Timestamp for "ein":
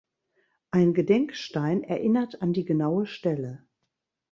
0.71-0.95